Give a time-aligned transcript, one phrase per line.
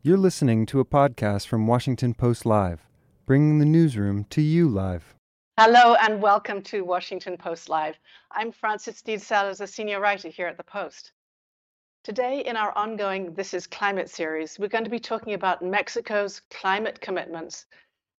[0.00, 2.86] You're listening to a podcast from Washington Post Live,
[3.26, 5.16] bringing the newsroom to you live.
[5.58, 7.98] Hello and welcome to Washington Post Live.
[8.30, 11.10] I'm Frances Stead Sellers, a senior writer here at the Post.
[12.04, 16.42] Today, in our ongoing This is Climate series, we're going to be talking about Mexico's
[16.48, 17.66] climate commitments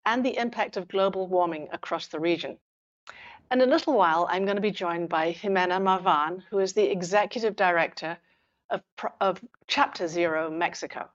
[0.06, 2.58] and the impact of global warming across the region.
[3.52, 6.92] In a little while, I'm going to be joined by Jimena Marván, who is the
[6.92, 8.18] executive director
[8.70, 8.82] of,
[9.22, 11.10] of Chapter Zero Mexico.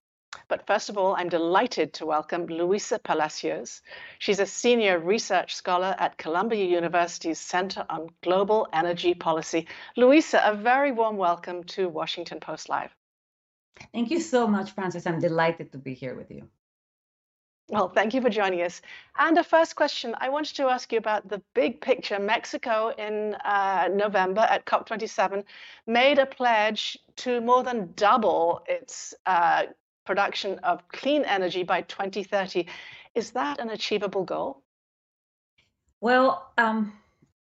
[0.55, 3.83] But first of all, I'm delighted to welcome Luisa Palacios.
[4.21, 9.67] She's a senior research scholar at Columbia University's Center on Global Energy Policy.
[9.97, 12.95] Luisa, a very warm welcome to Washington Post Live.
[13.93, 15.09] Thank you so much, Frances.
[15.09, 16.49] I'm delighted to be here with you.
[17.69, 18.81] Well, thank you for joining us.
[19.19, 22.21] And a first question, I wanted to ask you about the big picture.
[22.21, 25.43] Mexico in uh, November at COP27
[25.89, 29.65] made a pledge to more than double its uh,
[30.05, 32.67] production of clean energy by 2030.
[33.15, 34.63] Is that an achievable goal?
[36.01, 36.93] Well, um,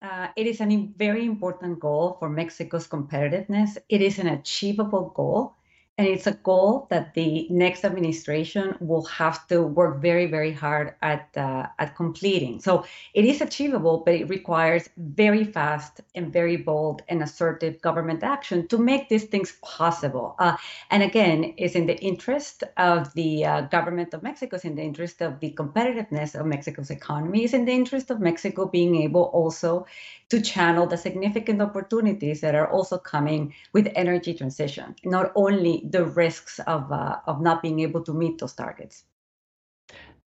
[0.03, 3.77] uh, it is a very important goal for Mexico's competitiveness.
[3.89, 5.57] It is an achievable goal.
[6.01, 10.95] And it's a goal that the next administration will have to work very, very hard
[11.03, 12.59] at uh, at completing.
[12.59, 18.23] So it is achievable, but it requires very fast and very bold and assertive government
[18.23, 20.37] action to make these things possible.
[20.39, 20.57] Uh,
[20.91, 24.83] and again, it's in the interest of the uh, government of Mexico, it's in the
[24.83, 29.25] interest of the competitiveness of Mexico's economy, it's in the interest of Mexico being able
[29.25, 29.85] also
[30.31, 36.05] to channel the significant opportunities that are also coming with energy transition, not only the
[36.05, 39.05] risks of, uh, of not being able to meet those targets.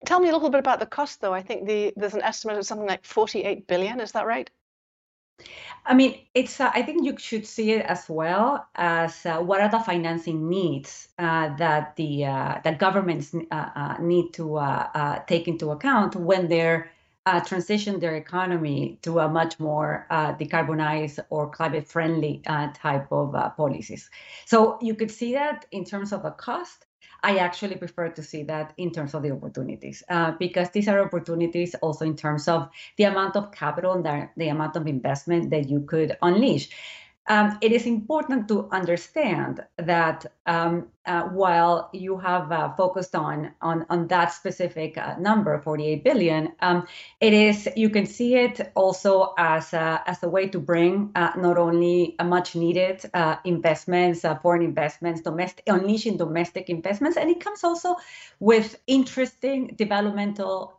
[0.05, 1.33] Tell me a little bit about the cost, though.
[1.33, 3.99] I think the, there's an estimate of something like 48 billion.
[3.99, 4.49] Is that right?
[5.85, 6.59] I mean, it's.
[6.59, 10.47] Uh, I think you should see it as well as uh, what are the financing
[10.47, 14.59] needs uh, that the uh, that governments uh, uh, need to
[15.27, 16.91] take into account when they're
[17.25, 23.11] uh, transition their economy to a much more uh, decarbonized or climate friendly uh, type
[23.11, 24.09] of uh, policies.
[24.45, 26.85] So you could see that in terms of a cost.
[27.23, 30.99] I actually prefer to see that in terms of the opportunities uh, because these are
[30.99, 35.51] opportunities also in terms of the amount of capital and the, the amount of investment
[35.51, 36.69] that you could unleash
[37.27, 43.51] um, it is important to understand that um, uh, while you have uh, focused on,
[43.61, 46.87] on on that specific uh, number, 48 billion, um,
[47.19, 51.31] it is you can see it also as a, as a way to bring uh,
[51.37, 57.39] not only much needed uh, investments, uh, foreign investments, domestic unleashing domestic investments, and it
[57.39, 57.95] comes also
[58.39, 60.77] with interesting developmental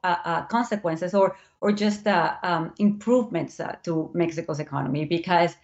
[0.49, 5.55] consequences or or just um, improvements to Mexico's economy because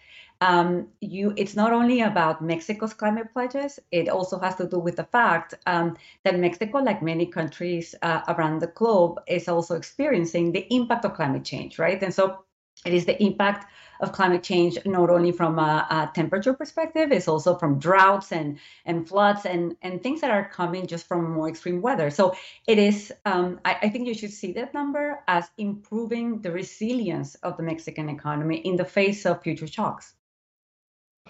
[0.41, 4.95] um, you it's not only about Mexico's climate pledges, it also has to do with
[4.95, 10.51] the fact um, that Mexico, like many countries uh, around the globe, is also experiencing
[10.51, 12.01] the impact of climate change, right?
[12.01, 12.45] And so
[12.85, 17.27] it is the impact of climate change not only from a, a, temperature perspective it's
[17.27, 21.49] also from droughts and and floods and and things that are coming just from more
[21.49, 22.33] extreme weather so
[22.65, 27.35] it is um, I, I, think you should see that number as improving the resilience
[27.35, 30.13] of the mexican economy in the face of future shocks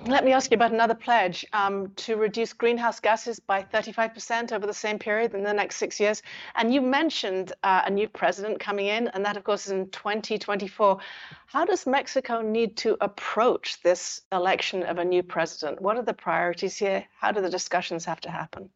[0.06, 4.66] let me ask you about another pledge um, to reduce greenhouse gases by 35% over
[4.66, 6.22] the same period in the next six years.
[6.56, 9.90] And you mentioned uh, a new president coming in, and that, of course, is in
[9.90, 11.00] 2024.
[11.48, 15.82] How does Mexico need to approach this election of a new president?
[15.82, 17.06] What are the priorities here?
[17.20, 18.70] How do the discussions have to happen?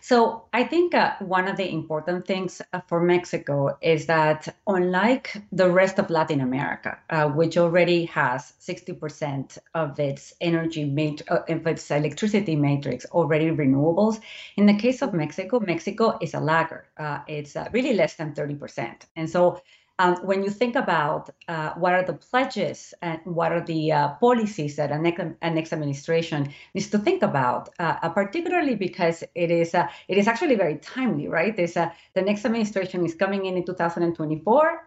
[0.00, 5.42] So I think uh, one of the important things uh, for Mexico is that unlike
[5.52, 11.40] the rest of Latin America, uh, which already has 60% of its energy mat- uh,
[11.48, 14.20] of its electricity matrix already renewables,
[14.56, 16.86] in the case of Mexico, Mexico is a lagger.
[16.96, 19.06] Uh, it's really less than 30%.
[19.16, 19.62] And so
[20.02, 24.08] um, when you think about uh, what are the pledges and what are the uh,
[24.14, 29.22] policies that a next, a next, administration needs to think about, uh, uh particularly because
[29.36, 31.56] it is uh, it is actually very timely, right?
[31.56, 34.86] There's, uh, the next administration is coming in in 2024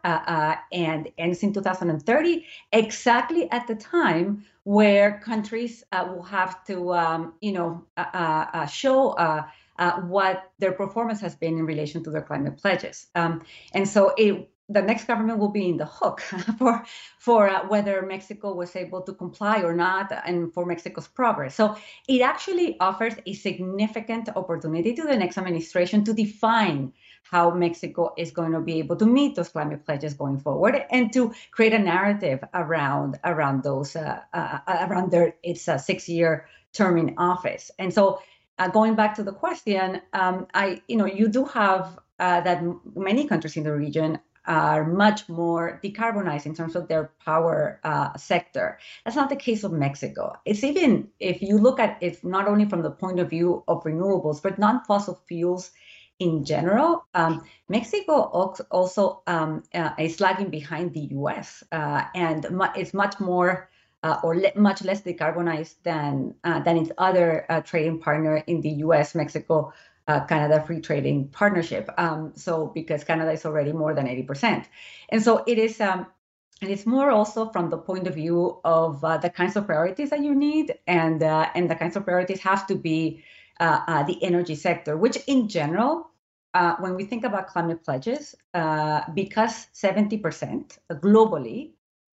[0.74, 7.54] and ends in 2030, exactly at the time where countries will have to, um, you
[7.54, 7.86] know,
[8.70, 9.16] show.
[10.08, 13.08] What their performance has been in relation to their climate pledges.
[13.14, 13.42] Um,
[13.74, 16.22] and so it the next government will be in the hook
[16.58, 16.84] for
[17.20, 21.56] for uh, whether Mexico was able to comply or not, and for Mexico's progress.
[21.56, 21.78] So
[22.08, 28.32] it actually offers a significant opportunity to the next administration to define how Mexico is
[28.32, 31.80] going to be able to meet those climate pledges going forward, and to create a
[31.80, 34.60] narrative around around those uh, uh,
[34.90, 37.72] around their its uh, six year term in office.
[37.80, 38.22] And so
[38.58, 42.64] uh, going back to the question, um, I, you know, you do have uh, that
[42.96, 48.16] many countries in the region are much more decarbonized in terms of their power uh,
[48.18, 48.80] sector.
[49.04, 50.34] That's not the case of Mexico.
[50.46, 53.84] It's even if you look at it not only from the point of view of
[53.84, 55.72] renewables, but non-fossil fuels
[56.20, 57.06] in general.
[57.14, 58.14] Um, Mexico
[58.72, 61.64] also um, uh, is lagging behind the U.S.
[61.72, 63.70] Uh, and mu- it's much more
[64.04, 68.62] uh, or le- much less decarbonized than uh, than its other uh, trading partner in
[68.62, 69.16] the U.S.
[69.16, 69.74] Mexico
[70.08, 71.90] uh, Canada Free Trading Partnership.
[71.98, 74.66] Um, so because Canada is already more than 80%.
[75.10, 76.08] And so it is, um,
[76.62, 80.12] and it's more also from the point of view of uh, the kinds of priorities
[80.12, 80.76] that you need.
[80.88, 83.24] And, uh, and the kinds of priorities have to be
[83.60, 86.10] uh, uh, the energy sector, which in general,
[86.54, 88.36] uh, when we think about climate pledges,
[89.14, 91.72] because 70% globally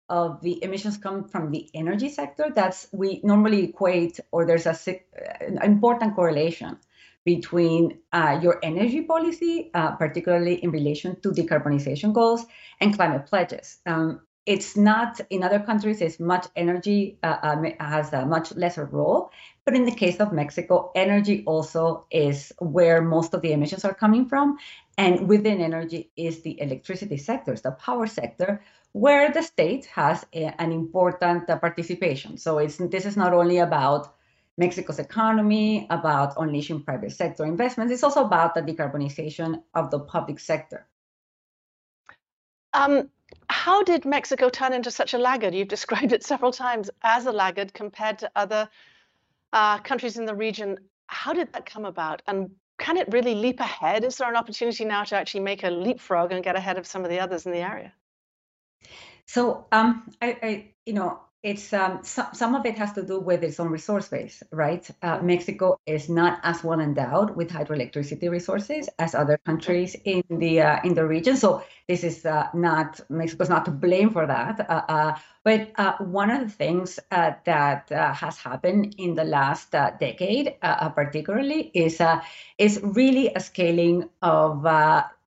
[0.08, 4.76] of the emissions come from the energy sector, that's we normally equate, or there's a
[5.40, 6.76] an important correlation
[7.24, 12.44] between uh, your energy policy, uh, particularly in relation to decarbonization goals
[12.80, 13.78] and climate pledges.
[13.86, 16.00] Um, it's not in other countries.
[16.00, 19.30] It's much energy uh, um, has a much lesser role,
[19.64, 23.94] but in the case of Mexico, energy also is where most of the emissions are
[23.94, 24.58] coming from,
[24.98, 30.52] and within energy is the electricity sectors, the power sector, where the state has a,
[30.60, 32.36] an important uh, participation.
[32.36, 34.14] So it's this is not only about
[34.58, 37.92] Mexico's economy, about unleashing private sector investments.
[37.92, 40.86] It's also about the decarbonization of the public sector.
[42.74, 43.08] Um,
[43.48, 45.54] how did Mexico turn into such a laggard?
[45.54, 48.68] You've described it several times as a laggard compared to other
[49.52, 50.78] uh, countries in the region.
[51.06, 52.22] How did that come about?
[52.26, 54.04] And can it really leap ahead?
[54.04, 57.04] Is there an opportunity now to actually make a leapfrog and get ahead of some
[57.04, 57.92] of the others in the area?
[59.26, 63.18] So, um, I, I, you know, it's um, so, some of it has to do
[63.18, 64.88] with its own resource base, right?
[65.02, 70.60] Uh, Mexico is not as well endowed with hydroelectricity resources as other countries in the
[70.60, 71.36] uh, in the region.
[71.36, 74.60] So this is uh, not Mexico's not to blame for that.
[74.70, 80.54] Uh, uh, but uh, one of the things that has happened in the last decade,
[80.94, 82.00] particularly, is
[82.58, 84.62] is really a scaling of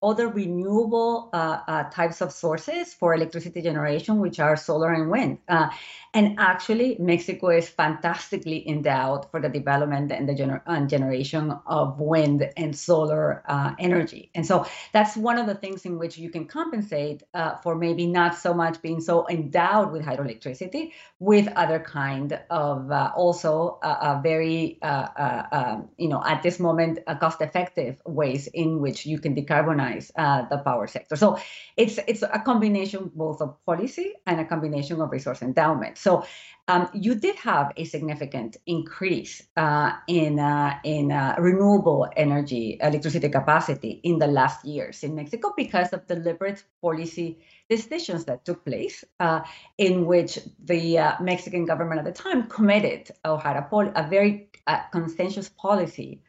[0.06, 5.40] other renewable uh, uh, types of sources for electricity generation, which are solar and wind.
[5.48, 5.70] Uh,
[6.14, 12.00] and actually, Mexico is fantastically endowed for the development and the gener- and generation of
[12.00, 14.30] wind and solar uh, energy.
[14.36, 18.06] And so that's one of the things in which you can compensate uh, for maybe
[18.08, 23.80] not so much being so endowed with hydroelectricity, with other kind of uh, also
[24.24, 30.62] very, um, you know, at this moment, cost-effective ways in which you can decarbonize the
[30.64, 31.16] power sector.
[31.16, 31.38] So
[31.78, 35.98] it's it's a combination both of policy and a combination of resource endowment.
[35.98, 36.26] So
[36.68, 43.30] um, you did have a significant increase uh, in uh, in uh, renewable energy electricity
[43.30, 47.38] capacity in the last years in Mexico because of deliberate policy
[47.70, 49.42] decisions that took place, uh,
[49.78, 54.08] in which the uh, Mexican government at the time committed or had a, pol- a
[54.08, 56.22] very uh, consensus policy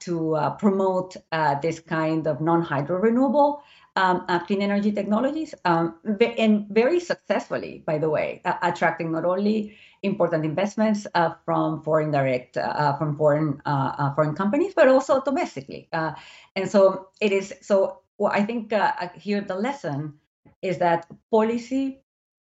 [0.00, 1.16] to promote
[1.62, 3.62] this kind of non-hydro renewable
[3.96, 5.96] um, uh, clean energy technologies, um,
[6.38, 12.10] and very successfully, by the way, uh, attracting not only important investments uh, from foreign
[12.10, 15.88] direct, uh, from foreign uh, uh, foreign companies, but also domestically.
[15.92, 17.54] and so it is.
[17.60, 18.72] So well, I think
[19.14, 20.14] here the lesson
[20.62, 22.00] is that policy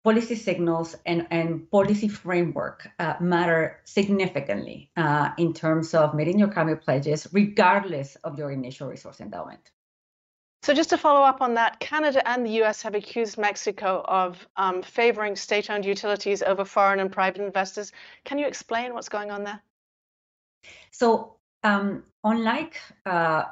[0.06, 6.48] policy signals and, and policy framework uh, matter significantly uh, in terms of meeting your
[6.48, 9.72] climate pledges, regardless of your initial resource endowment.
[10.62, 14.48] So just to follow up on that, Canada and the US have accused Mexico of
[14.58, 17.92] um, favoring state-owned utilities over foreign and private investors.
[18.26, 19.60] Can you explain what's going on there?
[20.92, 23.46] So um, unlike uh,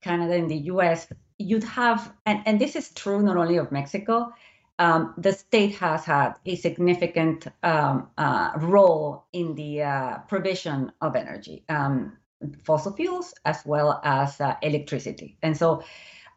[0.00, 1.08] Canada and the US,
[1.38, 4.32] you'd have, and, and this is true not only of Mexico,
[4.78, 11.16] um, the state has had a significant um, uh, role in the uh, provision of
[11.16, 12.16] energy, um,
[12.64, 15.38] fossil fuels, as well as uh, electricity.
[15.42, 15.82] And so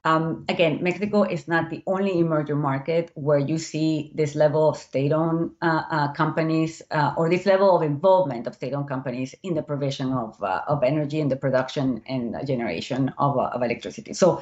[0.05, 4.77] um, again, Mexico is not the only emerging market where you see this level of
[4.77, 9.61] state-owned uh, uh, companies uh, or this level of involvement of state-owned companies in the
[9.61, 14.13] provision of, of energy and the production and generation of, of electricity.
[14.13, 14.41] So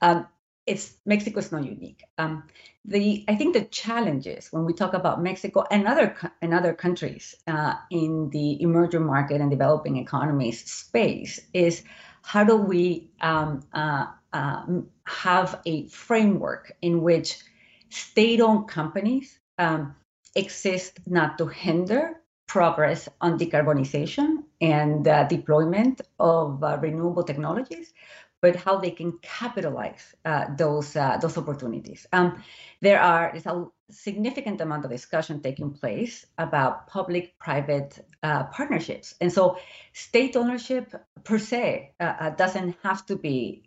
[0.00, 0.26] um,
[0.66, 2.02] it's Mexico is not unique.
[2.18, 2.44] Um,
[2.84, 7.34] the I think the challenges when we talk about Mexico and other and other countries
[7.46, 11.82] uh, in the emerging market and developing economies space is
[12.22, 17.38] how do we um, uh, um, have a framework in which
[17.90, 19.94] state owned companies um,
[20.34, 27.92] exist not to hinder progress on decarbonization and uh, deployment of uh, renewable technologies,
[28.44, 32.06] but how they can capitalize uh, those uh, those opportunities.
[32.12, 32.44] Um,
[32.82, 39.32] there are there's a significant amount of discussion taking place about public-private uh, partnerships, and
[39.32, 39.56] so
[39.94, 40.92] state ownership
[41.24, 43.62] per se uh, doesn't have to be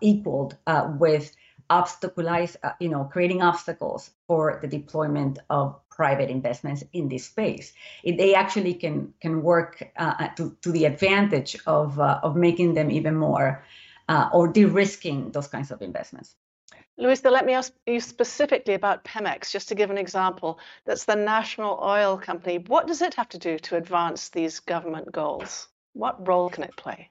[0.00, 0.56] equaled
[0.98, 1.36] with
[1.70, 7.74] obstaculize, uh, you know, creating obstacles for the deployment of private investments in this space.
[8.04, 12.74] It, they actually can can work uh, to, to the advantage of uh, of making
[12.74, 13.62] them even more
[14.08, 16.36] uh, or de-risking those kinds of investments.
[16.96, 20.58] Luisa, let me ask you specifically about Pemex, just to give an example.
[20.84, 22.58] That's the national oil company.
[22.58, 25.68] What does it have to do to advance these government goals?
[25.92, 27.10] What role can it play?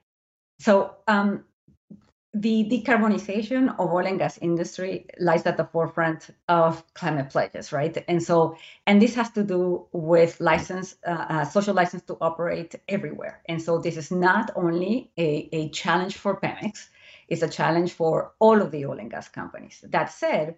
[0.59, 1.45] So um,
[2.41, 8.03] the decarbonization of oil and gas industry lies at the forefront of climate pledges, right?
[8.07, 12.75] And so, and this has to do with license, uh, uh, social license to operate
[12.87, 13.41] everywhere.
[13.47, 16.87] And so, this is not only a, a challenge for Pemex;
[17.27, 19.83] it's a challenge for all of the oil and gas companies.
[19.89, 20.57] That said,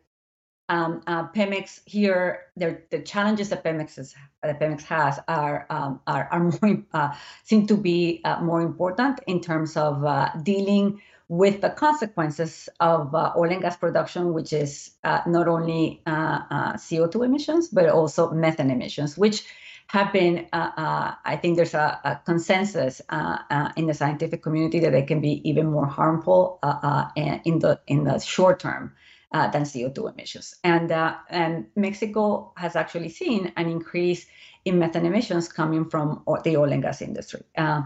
[0.67, 6.27] um, uh, Pemex here, the challenges that Pemex, is, that Pemex has are um, are,
[6.31, 11.62] are more uh, seem to be uh, more important in terms of uh, dealing with
[11.62, 16.74] the consequences of uh, oil and gas production, which is uh, not only uh, uh
[16.74, 19.45] CO2 emissions, but also methane emissions, which
[19.88, 23.01] have been, uh, uh, I think there's a, a consensus
[23.77, 26.59] in the scientific community that they can be even more harmful
[27.15, 28.93] in the in the short term
[29.31, 30.55] than CO2 emissions.
[30.63, 34.25] And and Mexico has actually seen an increase
[34.65, 37.41] in methane emissions coming from the oil and gas industry.
[37.57, 37.83] Uh,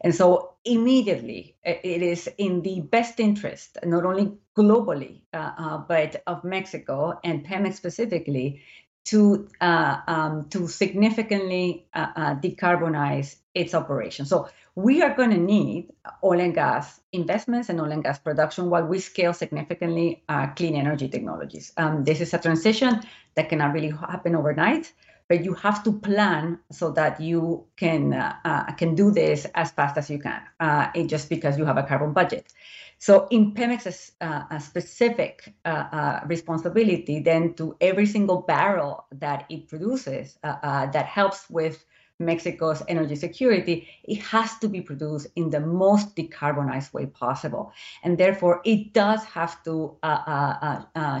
[0.00, 6.22] and so immediately it is in the best interest, not only globally, uh, uh, but
[6.26, 8.62] of Mexico and Pemex specifically,
[9.04, 14.26] to uh, um, to significantly uh, uh, decarbonize its operation.
[14.26, 15.92] So we are going to need
[16.22, 20.22] oil and gas investments and oil and gas production while we scale significantly
[20.56, 21.72] clean energy technologies.
[21.76, 23.00] Um, this is a transition
[23.36, 24.92] that cannot really happen overnight
[25.28, 29.70] but you have to plan so that you can uh, uh, can do this as
[29.70, 32.52] fast as you can, uh, just because you have a carbon budget.
[32.98, 39.68] So in Pemex's uh, specific uh, uh, responsibility, then to every single barrel that it
[39.68, 41.84] produces that helps with
[42.20, 47.72] Mexico's energy security, it has to be produced in the most decarbonized way possible.
[48.02, 49.98] And therefore, it does have to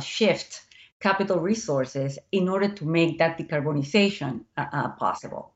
[0.00, 0.62] shift
[1.00, 5.52] capital resources in order to make that decarbonization uh, uh, possible.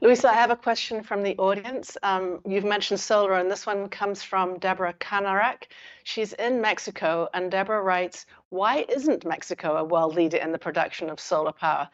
[0.00, 1.96] Luisa, I have a question from the audience.
[2.02, 5.64] Um, you've mentioned solar, and this one comes from Deborah Kanarak.
[6.04, 11.10] She's in Mexico, and Deborah writes, why isn't Mexico a world leader in the production
[11.10, 11.88] of solar power?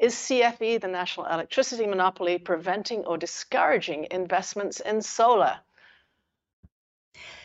[0.00, 5.60] Is CFE, the national electricity monopoly, preventing or discouraging investments in solar?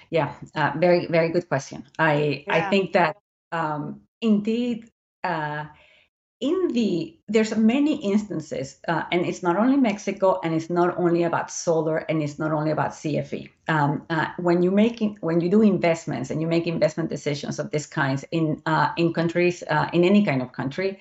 [0.09, 1.83] Yeah, uh, very, very good question.
[1.99, 2.55] I, yeah.
[2.55, 3.17] I think that
[3.51, 4.89] um, indeed
[5.21, 5.65] uh,
[6.39, 11.23] in the there's many instances uh, and it's not only mexico and it's not only
[11.23, 15.49] about solar and it's not only about cfe um, uh, when you making when you
[15.49, 19.89] do investments and you make investment decisions of this kinds in uh, in countries uh,
[19.93, 20.99] in any kind of country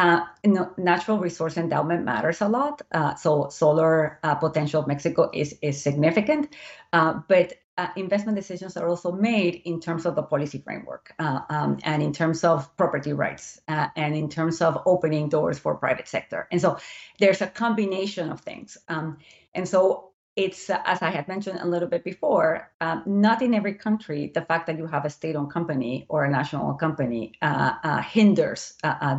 [0.00, 2.80] uh, you know, natural resource endowment matters a lot.
[2.90, 6.48] Uh, so solar uh, potential of Mexico is is significant,
[6.94, 11.40] uh, but uh, investment decisions are also made in terms of the policy framework uh,
[11.50, 16.08] um, and in terms of property rights and in terms of opening doors for private
[16.08, 16.48] sector.
[16.50, 16.78] And so
[17.18, 18.78] there's a combination of things.
[18.88, 19.18] Um,
[19.54, 23.54] and so it's, uh, as I had mentioned a little bit before, um, not in
[23.54, 27.32] every country, the fact that you have a state owned company or a national company
[27.42, 28.74] uh, uh, hinders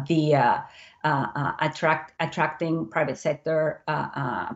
[0.07, 0.61] the uh,
[1.03, 3.83] uh, attract attracting private sector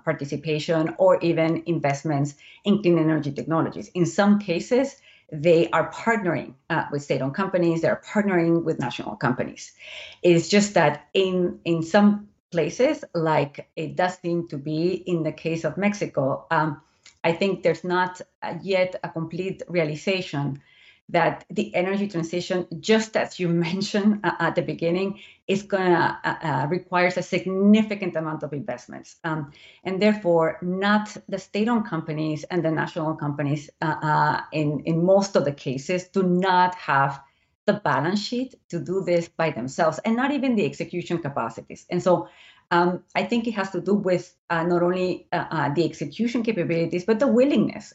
[0.06, 3.90] participation or even investments in clean energy technologies.
[3.96, 4.96] In some cases,
[5.32, 7.82] they are partnering uh, with state-owned companies.
[7.82, 9.74] They're partnering with national companies.
[10.22, 15.32] It's just that in in some places, like it does seem to be in the
[15.34, 16.82] case of Mexico, um,
[17.22, 18.22] I think there's not
[18.62, 20.62] yet a complete realization
[21.10, 26.20] that the energy transition, just as you mentioned uh, at the beginning, is going to
[26.24, 29.52] uh, uh, requires a significant amount of investments, um,
[29.84, 35.36] and therefore not the state-owned companies and the national companies uh, uh, in in most
[35.36, 37.20] of the cases do not have
[37.66, 41.86] the balance sheet to do this by themselves, and not even the execution capacities.
[41.90, 42.30] And so,
[42.72, 47.20] um, I think it has to do with uh, not only the execution capabilities, but
[47.20, 47.94] the willingness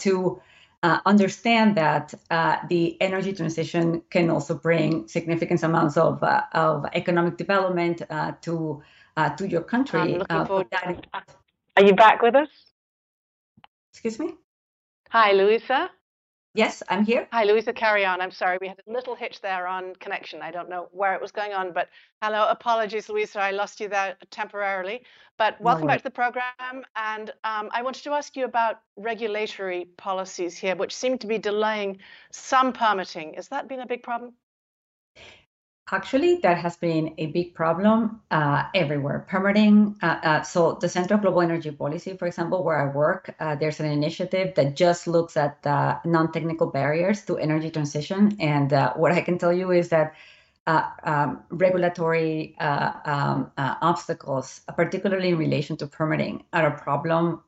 [0.00, 0.40] to
[0.82, 6.86] uh, understand that uh, the energy transition can also bring significant amounts of, uh, of
[6.92, 8.82] economic development uh, to
[9.36, 9.98] to your country.
[9.98, 12.48] Are you back with us?
[13.90, 14.34] Excuse me.
[15.08, 15.90] Hi, Luisa.
[16.56, 17.28] Yes, I'm here.
[17.32, 18.22] Hi, Luisa, carry on.
[18.22, 20.40] I'm sorry, we had a little hitch there on connection.
[20.40, 21.90] I don't know where it was going on, but
[22.22, 25.02] hello, apologies, Luisa, I lost you there temporarily.
[25.36, 26.82] But welcome no back to the program.
[26.96, 31.36] And um, I wanted to ask you about regulatory policies here, which seem to be
[31.36, 31.98] delaying
[32.32, 33.34] some permitting.
[33.34, 34.32] Has that been a big problem?
[35.92, 39.24] Actually, that has been a big problem uh, everywhere.
[39.28, 39.94] Permitting.
[40.02, 43.54] Uh, uh, so, the Center of Global Energy Policy, for example, where I work, uh,
[43.54, 45.64] there's an initiative that just looks at
[46.04, 48.36] non-technical barriers to energy transition.
[48.40, 50.14] And uh, what I can tell you is that
[50.66, 57.42] uh, um, regulatory um, obstacles, particularly in relation to permitting, are a problem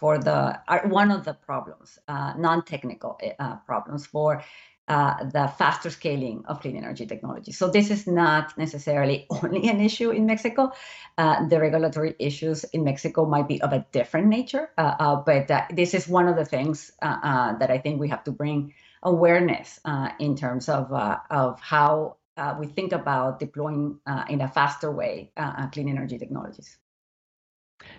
[0.00, 3.20] for the are one of the problems, non-technical
[3.66, 4.42] problems for
[4.88, 7.52] uh, the faster scaling of clean energy technology.
[7.52, 10.72] So this is not necessarily only an issue in Mexico.
[11.16, 15.50] Uh, the regulatory issues in Mexico might be of a different nature, uh, uh but
[15.50, 19.78] uh, this is one of the things that I think we have to bring awareness
[20.18, 22.16] in terms of of how
[22.58, 23.98] we think about deploying
[24.28, 25.30] in a faster way
[25.72, 26.78] clean energy technologies.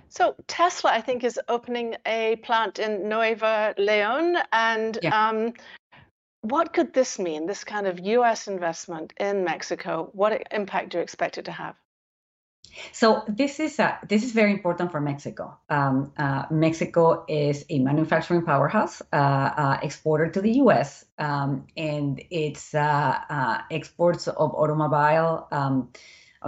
[0.09, 5.29] So Tesla, I think, is opening a plant in Nuevo León, and yeah.
[5.29, 5.53] um,
[6.43, 10.09] what could this mean, this kind of US investment in Mexico?
[10.11, 11.75] What impact do you expect it to have?
[12.91, 15.57] So this is uh, this is very important for Mexico.
[15.69, 22.21] Um, uh, Mexico is a manufacturing powerhouse, uh, uh exporter to the U.S., um, and
[22.31, 25.89] its uh, uh, exports of automobile um,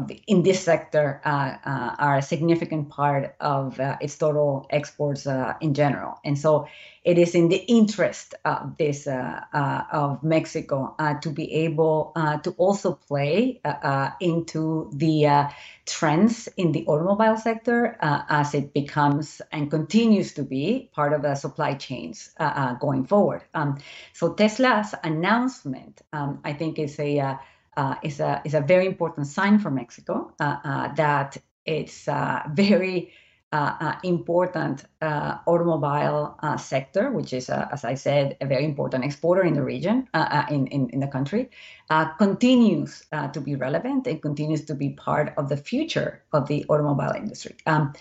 [0.02, 5.28] the, in this sector uh, uh, are a significant part of uh, its total exports
[5.28, 6.20] uh, in general.
[6.24, 6.68] And so
[7.04, 12.12] it is in the interest of this uh, uh, of Mexico to be able
[12.44, 13.62] to also play
[14.20, 15.50] into the
[15.86, 21.36] trends in the automobile sector as it becomes and continues to be part of the
[21.36, 22.32] supply chains
[22.80, 23.44] going forward.
[23.54, 23.78] Um,
[24.14, 27.40] so Tesla's announcement, um, I think, is a
[27.78, 32.42] uh, is a is a very important sign for Mexico uh, uh, that it's uh,
[32.46, 33.12] a very
[33.52, 39.54] uh, uh, important automobile sector, which is, as I said, a very important exporter in
[39.54, 40.10] the region,
[40.50, 41.50] in, in, in the country,
[42.18, 47.14] continues to be relevant and continues to be part of the future of the automobile
[47.16, 47.56] industry.
[47.66, 47.94] Um,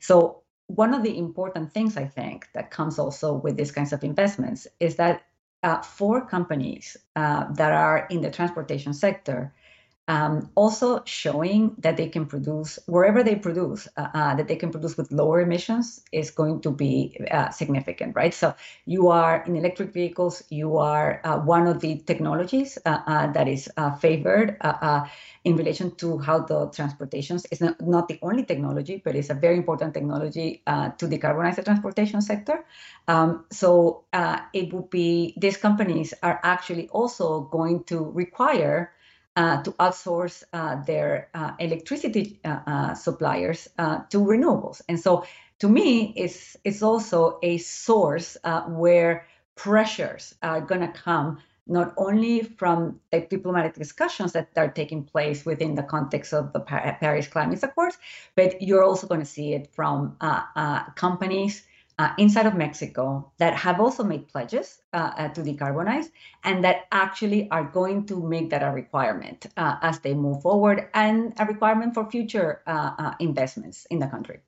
[0.00, 4.02] so one of the important things I think that comes also with these kinds of
[4.04, 5.24] investments is that
[5.62, 9.52] uh, for companies uh, that are in the transportation sector
[10.08, 14.70] um, also showing that they can produce wherever they produce uh, uh, that they can
[14.70, 18.34] produce with lower emissions is going to be uh, significant right?
[18.34, 23.32] So you are in electric vehicles you are uh, one of the technologies uh, uh,
[23.32, 23.68] that is
[24.00, 24.56] favored
[25.44, 29.34] in relation to how the transportations is not, not the only technology but it's a
[29.34, 32.64] very important technology to decarbonize the transportation sector.
[33.06, 34.04] Um, so
[34.52, 38.92] it would be these companies are actually also going to require
[39.36, 43.68] uh, to outsource uh, their uh, electricity uh, uh, suppliers
[44.10, 44.82] to renewables.
[44.88, 45.24] And so,
[45.60, 48.36] to me, it's it's also a source
[48.68, 55.04] where pressures are going to come not only from the diplomatic discussions that are taking
[55.04, 57.96] place within the context of the Paris Climate Accords,
[58.34, 60.16] but you're also going to see it from
[60.96, 61.62] companies
[62.02, 66.06] uh, inside of Mexico that have also made pledges uh, uh, to decarbonize
[66.42, 70.88] and that actually are going to make that a requirement uh, as they move forward
[70.94, 74.40] and a requirement for future uh, uh, investments in the country.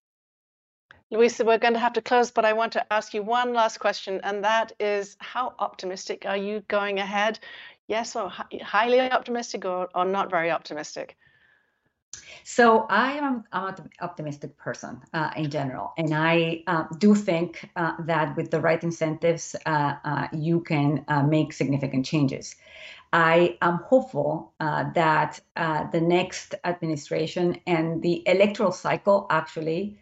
[1.12, 3.78] Luisa, we're going to have to close, but I want to ask you one last
[3.78, 7.38] question, and that is how optimistic are you going ahead?
[7.86, 11.16] Yes, or highly optimistic, or, or not very optimistic?
[12.44, 17.70] So I am I'm an optimistic person uh, in general, and I uh, do think
[17.74, 22.56] uh, that with the right incentives, uh, uh, you can uh, make significant changes.
[23.12, 25.40] I am hopeful that
[25.92, 29.96] the next administration and the electoral cycle actually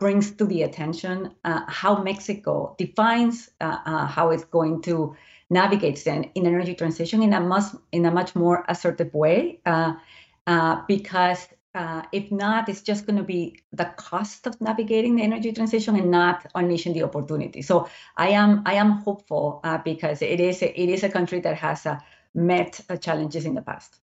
[0.00, 5.14] brings to the attention how Mexico defines how it's going to
[5.50, 9.60] navigate in, in energy transition in a much in a much more assertive way.
[10.46, 15.22] Uh, because uh, if not, it's just going to be the cost of navigating the
[15.22, 17.60] energy transition and not unleashing the opportunity.
[17.60, 21.40] So I am I am hopeful uh, because it is a, it is a country
[21.40, 21.98] that has uh,
[22.34, 23.98] met uh, challenges in the past.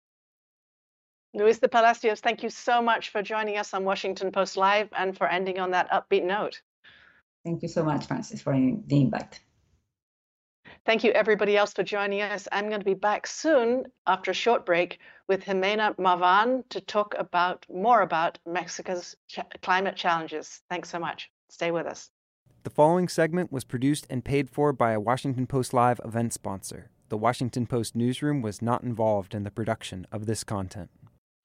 [1.36, 5.28] Luisa Palacios, thank you so much for joining us on Washington Post Live and for
[5.28, 6.60] ending on that upbeat note.
[7.46, 9.40] Thank you so much, Frances, for the invite.
[10.86, 12.48] Thank you, everybody else, for joining us.
[12.52, 17.14] I'm going to be back soon after a short break with Jimena Marván to talk
[17.18, 20.62] about more about Mexico's ch- climate challenges.
[20.70, 21.30] Thanks so much.
[21.50, 22.10] Stay with us.
[22.64, 26.90] The following segment was produced and paid for by a Washington Post Live event sponsor.
[27.10, 30.90] The Washington Post newsroom was not involved in the production of this content.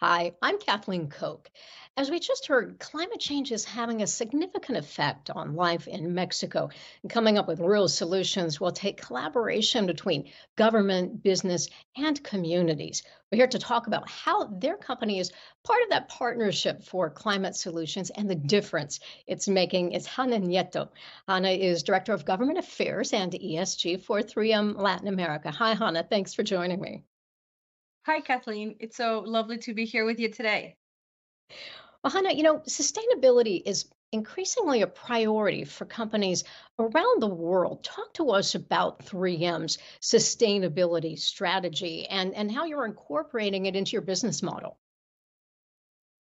[0.01, 1.49] Hi, I'm Kathleen Koch.
[1.97, 6.71] As we just heard, climate change is having a significant effect on life in Mexico.
[7.03, 13.05] And coming up with real solutions will take collaboration between government, business, and communities.
[13.31, 15.31] We're here to talk about how their company is
[15.63, 19.93] part of that partnership for climate solutions and the difference it's making.
[19.93, 20.89] It's Hanna Nieto.
[21.29, 25.53] Hanna is Director of Government Affairs and ESG for 3M Latin America.
[25.53, 26.03] Hi, Hanna.
[26.03, 27.05] Thanks for joining me.
[28.07, 28.77] Hi, Kathleen.
[28.81, 30.77] It's so lovely to be here with you today.
[32.03, 36.45] Well, Hanna, you know, sustainability is increasingly a priority for companies
[36.79, 37.83] around the world.
[37.83, 44.03] Talk to us about 3M's sustainability strategy and, and how you're incorporating it into your
[44.03, 44.79] business model.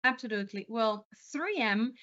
[0.03, 0.67] Absolutely.
[0.69, 1.93] Well, 3M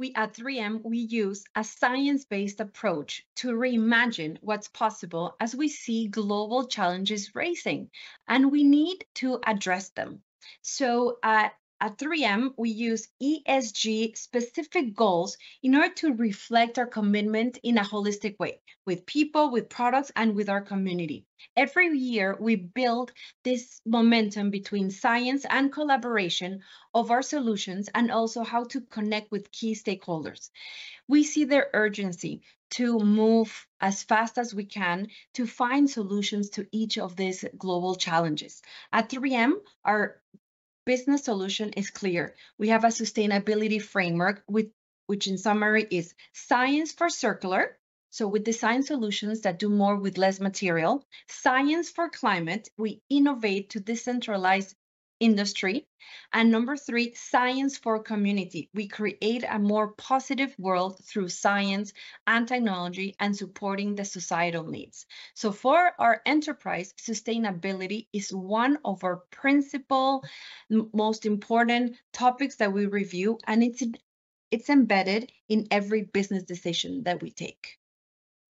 [0.00, 6.08] we at 3M, we use a science-based approach to reimagine what's possible as we see
[6.08, 7.90] global challenges raising,
[8.26, 10.22] and we need to address them.
[10.62, 11.50] So uh,
[11.80, 17.82] at 3M, we use ESG specific goals in order to reflect our commitment in a
[17.82, 21.24] holistic way with people, with products, and with our community.
[21.56, 23.12] Every year, we build
[23.44, 26.60] this momentum between science and collaboration
[26.92, 30.50] of our solutions and also how to connect with key stakeholders.
[31.08, 36.66] We see their urgency to move as fast as we can to find solutions to
[36.72, 38.62] each of these global challenges.
[38.92, 40.20] At 3M, our
[40.84, 42.34] business solution is clear.
[42.58, 44.70] We have a sustainability framework with
[45.06, 47.76] which in summary is science for circular.
[48.10, 51.04] So we design solutions that do more with less material.
[51.28, 54.74] Science for climate, we innovate to decentralize
[55.20, 55.86] industry.
[56.32, 58.70] And number three, science for community.
[58.74, 61.92] We create a more positive world through science
[62.26, 65.06] and technology and supporting the societal needs.
[65.34, 70.24] So for our enterprise, sustainability is one of our principal,
[70.68, 73.82] most important topics that we review, and it's
[74.52, 77.79] it's embedded in every business decision that we take.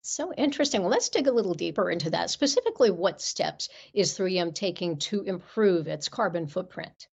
[0.05, 0.81] So interesting.
[0.81, 2.29] Well, let's dig a little deeper into that.
[2.29, 7.07] Specifically, what steps is 3M taking to improve its carbon footprint?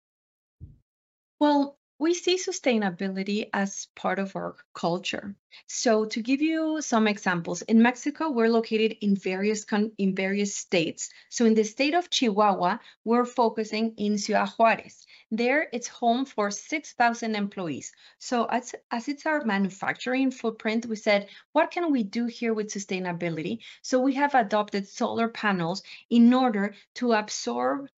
[1.37, 5.35] Well, we see sustainability as part of our culture.
[5.65, 9.65] So to give you some examples, in Mexico, we're located in various
[9.97, 11.09] in various states.
[11.29, 15.07] So in the state of Chihuahua, we're focusing in Ciudad Juarez.
[15.31, 17.91] There, it's home for 6,000 employees.
[18.19, 22.67] So as, as it's our manufacturing footprint, we said, what can we do here with
[22.67, 23.59] sustainability?
[23.81, 25.81] So we have adopted solar panels
[26.11, 27.89] in order to absorb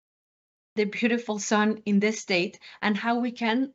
[0.75, 3.73] the beautiful sun in this state and how we can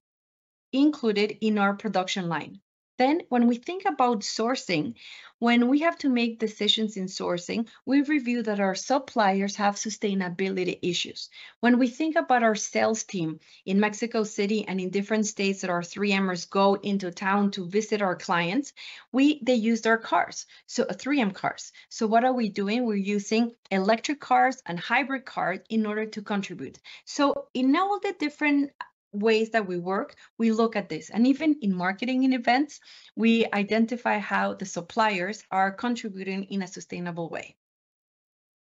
[0.75, 2.61] include it in our production line.
[2.97, 4.95] Then, when we think about sourcing,
[5.41, 10.79] when we have to make decisions in sourcing, we review that our suppliers have sustainability
[10.81, 11.29] issues.
[11.59, 15.71] When we think about our sales team in Mexico City and in different states that
[15.71, 18.73] our 3Mers go into town to visit our clients,
[19.11, 21.73] we they use their cars, so uh, 3M cars.
[21.89, 22.85] So what are we doing?
[22.85, 26.79] We're using electric cars and hybrid cars in order to contribute.
[27.07, 28.71] So in all the different
[29.15, 31.11] ways that we work, we look at this.
[31.11, 32.81] And even in marketing and events,
[33.17, 37.57] we identify how the suppliers are contributing in a sustainable way.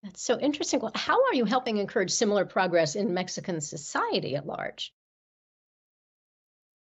[0.02, 0.80] That's so interesting.
[0.80, 4.92] Well, how are you helping encourage similar progress in Mexican society at large?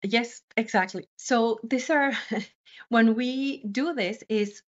[0.02, 1.08] Yes, exactly.
[1.16, 2.12] So these are
[2.88, 4.62] when we do this is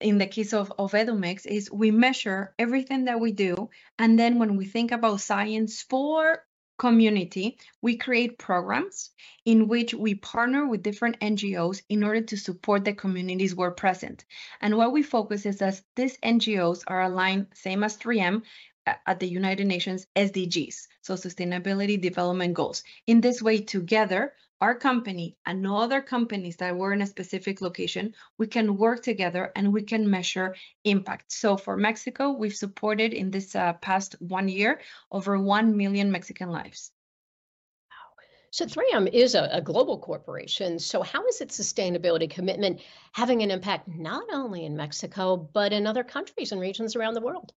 [0.00, 3.70] in the case of, of Edumex is we measure everything that we do.
[3.98, 6.44] And then when we think about science for
[6.78, 9.10] community, we create programs
[9.44, 14.24] in which we partner with different NGOs in order to support the communities we're present.
[14.60, 18.42] And what we focus is that these NGOs are aligned, same as 3M,
[19.06, 22.82] at the United Nations SDGs, so Sustainability Development Goals.
[23.06, 27.60] In this way, together, our company and no other companies that were in a specific
[27.60, 31.32] location, we can work together and we can measure impact.
[31.32, 36.48] So for Mexico, we've supported in this uh, past one year over 1 million Mexican
[36.48, 36.92] lives.
[38.52, 40.78] So 3M is a, a, global corporation.
[40.78, 45.88] So how is its sustainability commitment having an impact not only in Mexico, but in
[45.88, 47.52] other countries and regions around the world?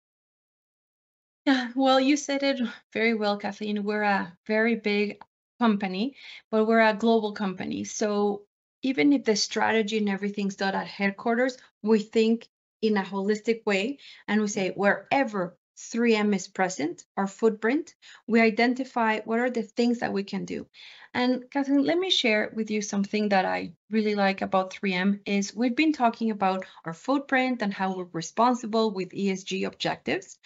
[1.45, 2.59] Yeah, well, you said it
[2.93, 3.83] very well, Kathleen.
[3.83, 5.21] We're a very big
[5.59, 6.15] company,
[6.51, 7.83] but we're a global company.
[7.83, 8.43] So
[8.81, 12.47] even if the strategy and everything's done at headquarters, we think
[12.81, 17.95] in a holistic way and we say wherever 3M is present, our footprint,
[18.27, 20.67] we identify what are the things that we can do.
[21.13, 25.55] And Kathleen, let me share with you something that I really like about 3M is
[25.55, 30.37] we've been talking about our footprint and how we're responsible with ESG objectives.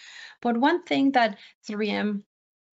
[0.42, 2.24] But one thing that 3M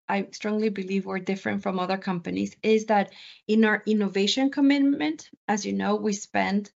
[0.08, 3.12] I strongly believe we're different from other companies is that
[3.46, 6.70] in our innovation commitment, as you know, we spend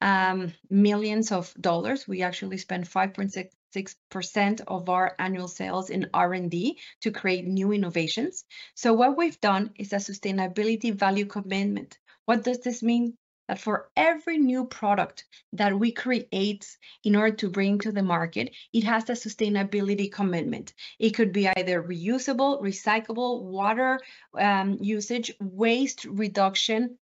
[0.00, 2.06] um, millions of dollars.
[2.06, 8.44] We actually spend 5.6 6% of our annual sales in R&D to create new innovations.
[8.74, 11.98] So what we've done is a sustainability value commitment.
[12.24, 13.18] What does this mean?
[13.48, 16.66] That for every new product that we create
[17.04, 20.74] in order to bring to the market, it has a sustainability commitment.
[20.98, 24.00] It could be either reusable, recyclable, water
[24.38, 26.98] um, usage, waste reduction,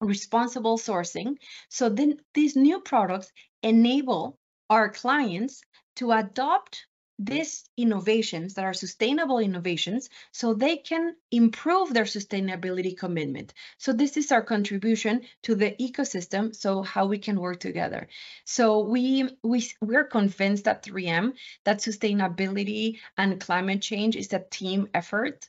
[0.00, 1.36] responsible sourcing.
[1.70, 3.32] So then these new products
[3.62, 5.62] enable our clients
[5.96, 6.86] to adopt
[7.18, 13.54] these innovations that are sustainable innovations so they can improve their sustainability commitment.
[13.78, 18.08] So this is our contribution to the ecosystem so how we can work together.
[18.44, 21.32] So we we we're convinced at 3m
[21.64, 25.48] that sustainability and climate change is a team effort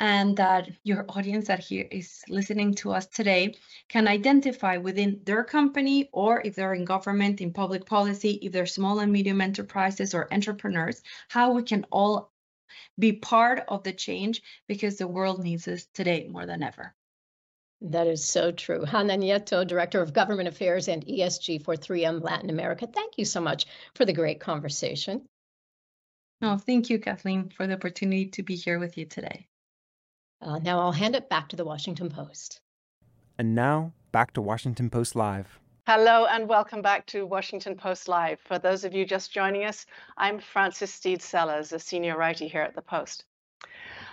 [0.00, 3.54] and that your audience that here is listening to us today
[3.88, 8.66] can identify within their company or if they're in government in public policy if they're
[8.66, 12.32] small and medium enterprises or entrepreneurs how we can all
[12.98, 16.94] be part of the change because the world needs us today more than ever
[17.80, 18.84] that is so true.
[18.84, 22.88] Hanna Nieto, Director of Government Affairs and ESG for 3M Latin America.
[22.88, 25.24] Thank you so much for the great conversation.
[26.40, 29.46] No, thank you, Kathleen, for the opportunity to be here with you today.
[30.40, 32.60] Uh, now I'll hand it back to the Washington Post.
[33.38, 35.58] And now back to Washington Post Live.
[35.86, 38.38] Hello and welcome back to Washington Post Live.
[38.40, 42.62] For those of you just joining us, I'm Frances Stead Sellers, a senior writer here
[42.62, 43.24] at the Post.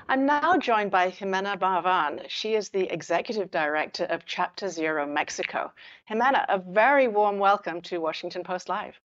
[0.07, 2.25] I'm now joined by Jimena Marván.
[2.27, 5.71] She is the executive director of Chapter Zero Mexico.
[6.09, 8.99] Jimena, a very warm welcome to Washington Post Live.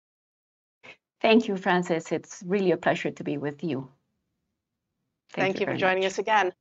[1.22, 2.12] Thank you, Frances.
[2.12, 3.90] It's really a pleasure to be with you.
[5.32, 6.14] Thank, Thank you, you for joining much.
[6.14, 6.54] us again.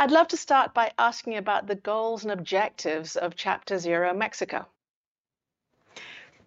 [0.00, 4.64] I'd love to start by asking about the goals and objectives of Chapter Zero Mexico.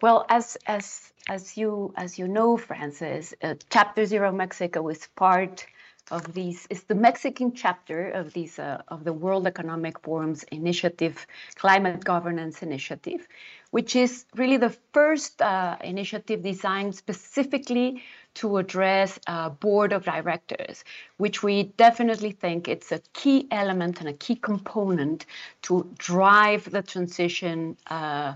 [0.02, 5.66] Well, as as as you as you know, Frances, uh, Chapter Zero Mexico is part
[6.10, 11.24] of these is the Mexican chapter of these uh, of the World Economic Forum's initiative,
[11.54, 13.28] Climate Governance Initiative,
[13.70, 18.02] which is really the first uh, initiative designed specifically
[18.34, 20.84] to address a board of directors,
[21.18, 25.26] which we definitely think it's a key element and a key component
[25.62, 28.34] to drive the transition uh,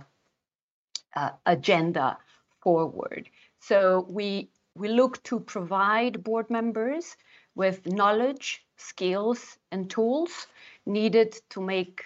[1.17, 2.17] uh, agenda
[2.61, 3.29] forward.
[3.61, 7.17] So we we look to provide board members
[7.57, 10.47] with knowledge, skills, and tools
[10.87, 12.05] needed to make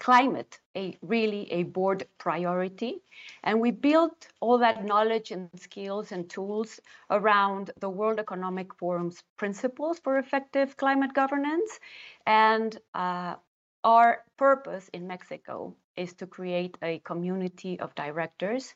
[0.00, 3.02] climate a really a board priority.
[3.44, 9.22] And we built all that knowledge and skills and tools around the world economic forum's
[9.36, 11.78] principles for effective climate governance.
[12.26, 13.36] And uh,
[13.84, 18.74] our purpose in mexico is to create a community of directors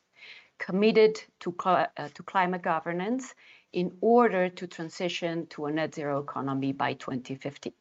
[0.57, 3.35] committed to, uh, to climate governance
[3.73, 7.73] in order to transition to a net zero economy by 2050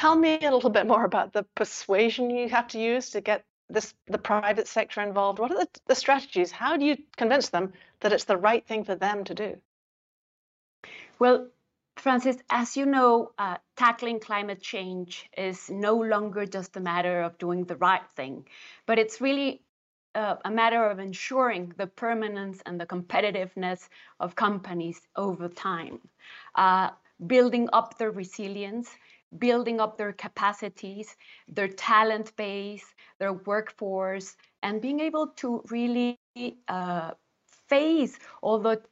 [0.00, 3.44] tell me a little bit more about the persuasion you have to use to get
[3.68, 5.38] this the private sector involved.
[5.38, 6.50] What are the, the strategies?
[6.50, 9.58] How do you convince them that it's the right thing for them to do?
[11.18, 11.48] Well,
[11.96, 17.36] Frances, as you know, uh, tackling climate change is no longer just a matter of
[17.36, 18.46] doing the right thing,
[18.86, 19.60] but it's really
[20.14, 26.00] uh, a matter of ensuring the permanence and the competitiveness of companies over time,
[26.54, 26.88] uh,
[27.26, 28.88] building up their resilience
[29.38, 31.16] building up their capacities,
[31.48, 32.84] their talent base,
[33.18, 36.18] their workforce, and being able to really
[36.68, 37.12] uh,
[37.68, 38.82] face all the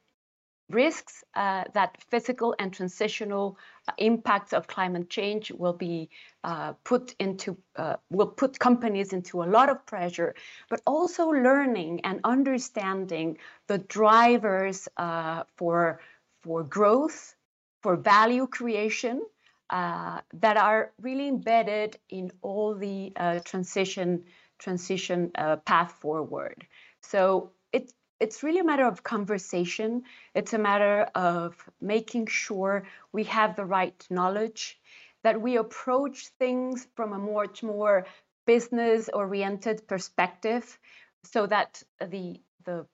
[0.69, 6.09] risks uh, that physical and transitional uh, impacts of climate change will be
[6.43, 10.35] uh, put into uh, will put companies into a lot of pressure
[10.69, 15.99] but also learning and understanding the drivers uh, for
[16.41, 17.35] for growth
[17.81, 19.21] for value creation
[19.69, 24.23] uh, that are really embedded in all the uh, transition
[24.57, 26.65] transition uh, path forward.
[27.01, 30.03] So it it's really a matter of conversation.
[30.35, 34.77] It's a matter of making sure we have the right knowledge,
[35.23, 38.05] that we approach things from a much more
[38.45, 40.77] business oriented perspective,
[41.23, 42.85] so that the the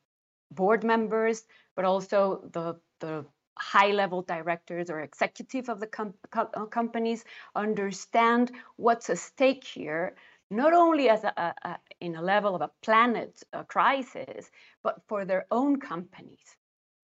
[0.51, 1.43] board members,
[1.75, 3.25] but also the, the
[3.57, 7.23] high level directors or executive of the com com uh, companies
[7.55, 10.15] understand what's at stake here,
[10.51, 14.51] not only as a, a, a in a level of a planet a crisis,
[14.83, 16.57] but for their own companies.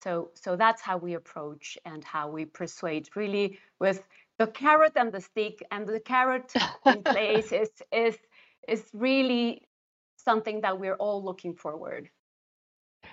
[0.03, 4.03] So, so that's how we approach and how we persuade really with
[4.39, 6.53] the carrot and the stick and the carrot
[6.87, 8.17] in place is, is,
[8.67, 9.69] is really
[10.17, 12.09] something that we're all looking forward.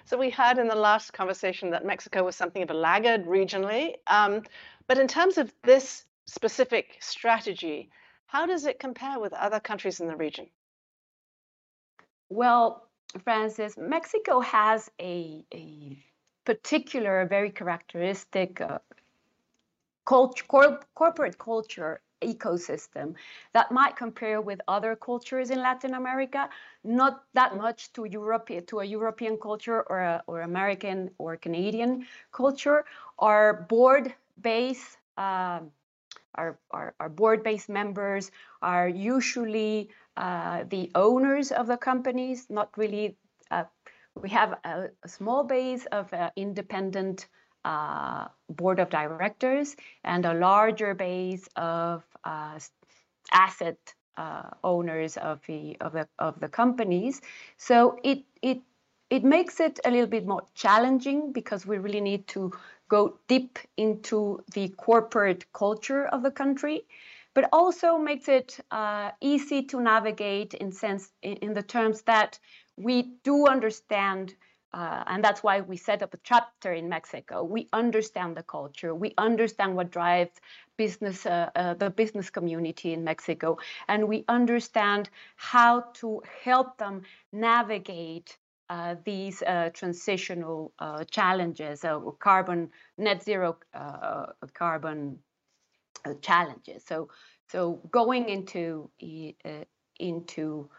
[0.06, 3.96] So we heard in the last conversation that Mexico was something of a laggard regionally.
[4.08, 4.44] Um,
[4.88, 7.90] but in terms of this specific strategy,
[8.26, 10.48] how does it compare with other countries in the region?
[12.30, 12.88] Well,
[13.24, 15.98] Frances, Mexico has a, a
[16.46, 18.80] particular, very characteristic uh,
[20.06, 20.34] cor-
[20.96, 23.16] corporate culture ecosystem
[23.54, 26.50] that might compare with other cultures in Latin America,
[26.84, 32.06] not that much to Europe to a European culture or a, or American or Canadian
[32.32, 32.86] culture.
[33.20, 35.72] Our board base, um,
[36.36, 42.70] our, our, our board based members are usually uh, the owners of the companies, not
[42.78, 43.18] really.
[43.52, 43.64] Uh,
[44.22, 47.28] we have a, a, small base of uh, independent
[47.68, 49.76] uh, board of directors
[50.06, 52.58] and a larger base of uh,
[53.34, 53.78] asset
[54.16, 57.22] uh, owners of the of the of the companies.
[57.58, 58.62] So it it
[59.10, 62.52] it makes it a little bit more challenging because we really need to
[62.90, 66.86] go deep into the corporate culture of the country
[67.34, 72.40] but also makes it uh, easy to navigate in sense in, in, the terms that
[72.78, 74.34] we do understand
[74.78, 77.44] uh, and that's why we set up a chapter in Mexico.
[77.44, 78.94] We understand the culture.
[78.94, 80.40] We understand what drives
[80.78, 87.02] business, uh, uh, the business community in Mexico, and we understand how to help them
[87.34, 88.38] navigate
[88.70, 91.84] uh, these uh, transitional uh, challenges,
[92.20, 93.58] carbon net zero
[94.54, 95.18] carbon
[96.22, 96.84] challenges.
[96.86, 97.10] So,
[97.50, 98.92] so going into
[100.00, 100.70] into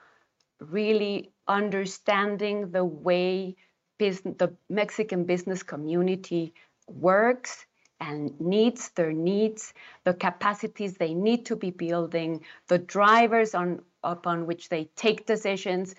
[0.60, 3.56] really understanding the way
[3.98, 6.54] the Mexican business community
[6.86, 7.66] works
[8.00, 14.46] and needs their needs, the capacities they need to be building, the drivers on upon
[14.46, 15.94] which they take decisions,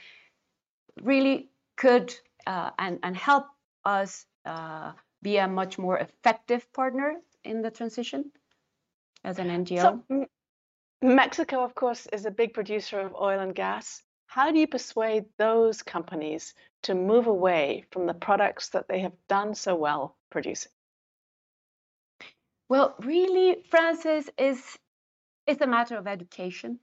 [1.02, 2.16] really could
[2.48, 3.48] uh, and and help
[3.86, 8.32] us uh, be a much more effective partner in the transition
[9.24, 9.82] as an NGO.
[9.82, 10.26] So,
[11.02, 14.02] Mexico, of course, is a big producer of oil and gas.
[14.30, 19.16] How do you persuade those companies to move away from the products that they have
[19.28, 20.72] done so well producing?
[22.70, 24.78] Well, really, Frances, is
[25.48, 26.80] it's a matter of education,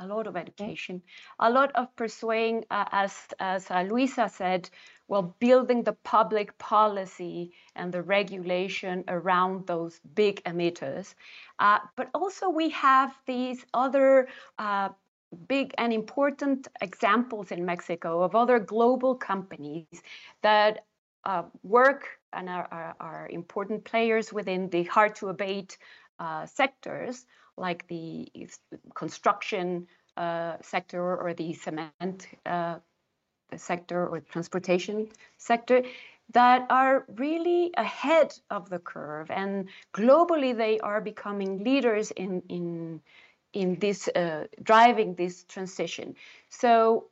[0.00, 1.02] a lot of education,
[1.38, 4.70] a lot of persuading, uh, as as uh, Luisa said,
[5.06, 11.14] well, building the public policy and the regulation around those big emitters.
[11.58, 14.28] Uh, but also, we have these other
[14.58, 14.88] uh,
[15.48, 19.86] big and important examples in Mexico of other global companies
[20.42, 20.84] that
[21.24, 25.76] uh, work and are, are, are, important players within the hard to abate
[26.20, 28.28] uh, sectors like the
[28.94, 29.86] construction
[30.16, 32.76] uh, sector or the cement uh,
[33.56, 35.08] sector or transportation
[35.38, 35.82] sector
[36.32, 39.30] that are really ahead of the curve.
[39.30, 43.00] And globally they are becoming leaders in in
[43.56, 46.14] in this uh, driving this transition.
[46.50, 47.10] So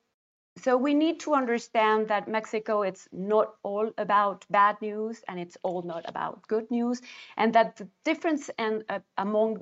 [0.56, 5.56] so we need to understand that Mexico it's not all about bad news and it's
[5.62, 7.00] all not about good news
[7.36, 9.58] and that the difference and uh, among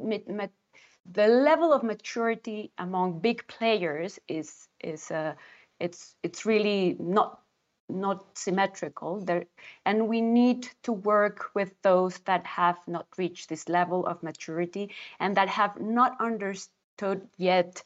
[1.11, 5.35] the level of maturity among big players is is uh,
[5.81, 7.41] it's it's really not
[7.89, 9.21] not symmetrical.
[9.21, 9.45] There
[9.85, 14.91] and we need to work with those that have not reached this level of maturity
[15.21, 17.83] and that have not understood yet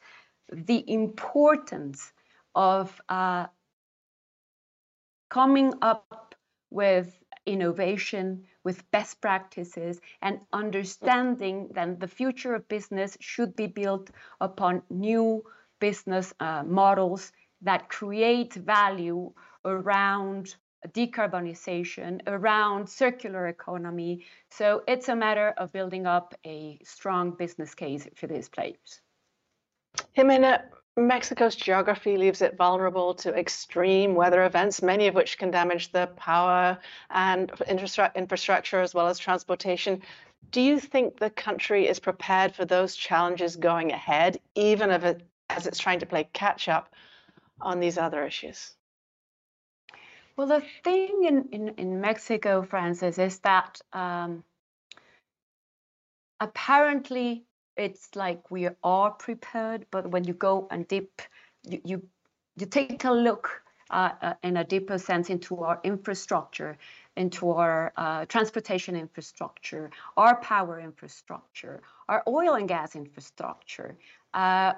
[0.53, 2.13] the importance
[2.55, 3.47] of uh,
[5.29, 6.35] coming up
[6.71, 14.11] with innovation with best practices and understanding that the future of business should be built
[14.41, 15.43] upon new
[15.79, 17.33] business uh, models
[17.63, 19.33] that create value
[19.67, 20.55] around
[20.89, 24.25] decarbonization, around circular economy.
[24.51, 29.01] So it's a matter of building up a strong business case for these players.
[30.17, 30.63] Jimena,
[30.97, 36.07] Mexico's geography leaves it vulnerable to extreme weather events, many of which can damage the
[36.17, 36.79] power
[37.11, 40.01] and infrastructure as well as transportation.
[40.53, 45.27] Do you think the country is prepared for those challenges going ahead, even if it,
[45.51, 46.95] as it's trying to play catch up
[47.61, 48.77] on these other issues?
[50.37, 54.45] Well, the thing in, in, in Mexico, Frances, is that um,
[56.41, 57.45] apparently
[57.77, 61.23] it's like we are prepared, but when you go and deep,
[61.63, 62.03] you, you,
[62.57, 66.77] you take a look uh, uh, in a deeper sense into our infrastructure,
[67.17, 73.97] into our uh, transportation infrastructure, our power infrastructure, our oil and gas infrastructure.
[74.35, 74.75] Uh,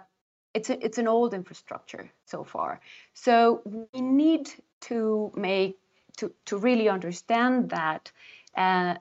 [0.54, 2.80] it's, a, it's an old infrastructure so far.
[3.14, 4.50] So we need
[4.82, 5.78] to make
[6.18, 8.10] to, to really understand that
[8.56, 8.96] uh,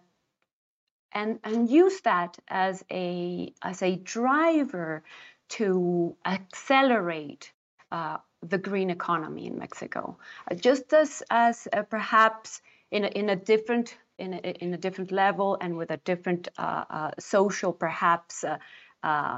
[1.14, 5.04] and, and use that as a, as a driver
[5.50, 7.52] to accelerate
[7.92, 10.18] uh, the green economy in Mexico,
[10.52, 12.62] uh, just as as uh, perhaps
[12.92, 16.50] in a, in a different in a, in a different level and with a different
[16.58, 18.46] uh, uh social perhaps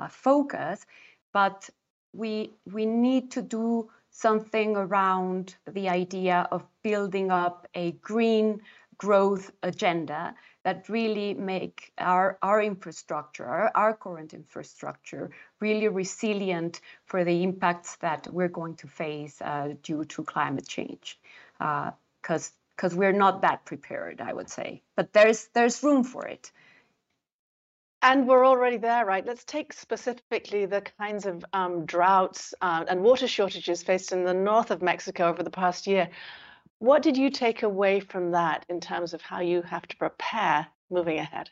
[0.10, 0.86] focus,
[1.32, 1.70] but
[2.14, 3.90] we we need to do
[4.20, 8.62] something around the idea of building up a green
[8.98, 17.24] growth agenda that really make our, our infrastructure, our, our current infrastructure, really resilient for
[17.24, 21.18] the impacts that we're going to face uh, due to climate change.
[21.58, 24.82] Because uh, because we're not that prepared, I would say.
[24.96, 26.50] But there's there's room for it.
[28.02, 29.26] And we're already there, right?
[29.26, 34.34] Let's take specifically the kinds of um, droughts uh, and water shortages faced in the
[34.34, 36.10] north of Mexico over the past year.
[36.78, 40.68] What did you take away from that in terms of how you have to prepare
[40.90, 41.50] moving ahead?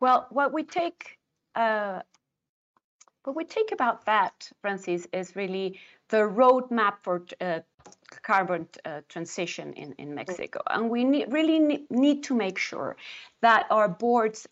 [0.00, 1.18] Well, what we take,
[1.54, 2.00] uh,
[3.22, 5.78] what we take about that, Frances, is really
[6.08, 7.60] the roadmap for uh,
[8.22, 10.60] carbon uh, transition in, in Mexico.
[10.68, 12.96] And we need, really need, need to make sure
[13.42, 14.48] that our boards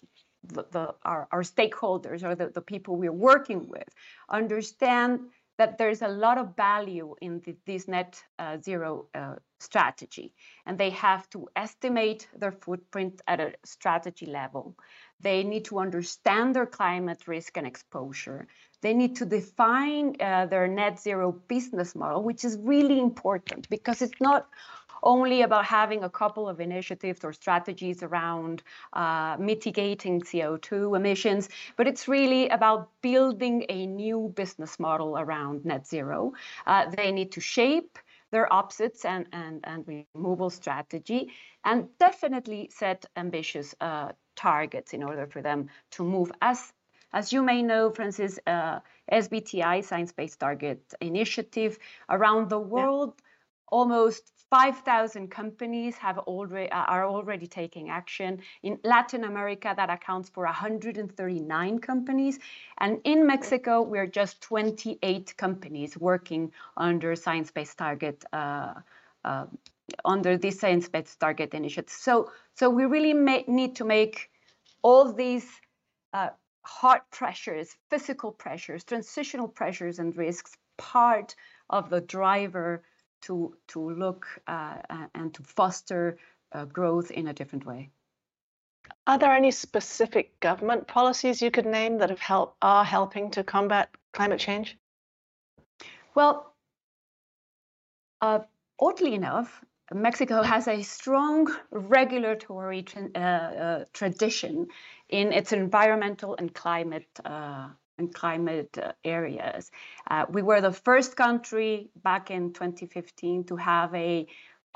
[0.49, 3.88] the, the, our, our stakeholders or the, the people we're working with
[4.28, 5.20] understand
[5.59, 10.34] that there's a lot of value in the, this net uh, zero uh, strategy.
[10.66, 14.76] And they have to estimate their footprint at a strategy level.
[15.20, 18.49] They need to understand their climate risk and exposure.
[18.83, 24.03] They need to define uh, their net zero business model, which is really important because
[24.03, 24.49] it's not
[25.03, 28.62] only about having a couple of initiatives or strategies around
[28.93, 35.87] uh, mitigating CO2 emissions, but it's really about building a new business model around net
[35.87, 36.33] zero.
[36.66, 37.99] Uh, they need to shape
[38.33, 41.33] their offsets and, and, and removal strategy
[41.64, 46.72] and definitely set ambitious uh, targets in order for them to move as
[47.12, 48.80] as you may know, Frances, uh,
[49.12, 51.78] SBTI, Science Based Target Initiative,
[52.11, 53.24] around the world, yeah.
[53.68, 58.40] almost 5,000 companies have already are already taking action.
[58.62, 62.38] In Latin America, that accounts for 139 companies,
[62.78, 68.74] and in Mexico, we're just 28 companies working under science-based target uh,
[69.24, 69.46] uh,
[70.04, 71.90] under this science-based target initiative.
[71.90, 74.30] So, so we really may, need to make
[74.82, 75.46] all these
[76.12, 76.30] uh,
[76.67, 81.35] hard pressures, physical pressures, transitional pressures, and risks part
[81.71, 82.83] of the driver
[83.23, 84.77] to to look uh,
[85.14, 86.19] and to foster
[86.53, 87.91] uh, growth in a different way.
[89.07, 93.45] Are there any specific government policies you could name that have help are helping to
[93.45, 94.77] combat climate change?
[96.14, 96.53] Well,
[98.21, 98.41] uh,
[98.81, 99.64] oddly enough,
[99.95, 104.66] Mexico has a strong regulatory tra uh, uh, tradition
[105.09, 107.68] in its environmental and climate uh,
[107.99, 109.70] and climate uh, areas.
[110.11, 114.26] Uh, we were the first country back in 2015 to have a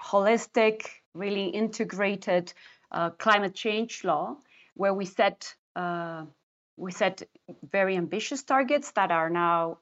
[0.00, 2.52] holistic, really integrated
[2.92, 4.36] uh, climate change law,
[4.74, 5.54] where we set
[6.76, 7.22] we set
[7.70, 9.78] very ambitious targets that are now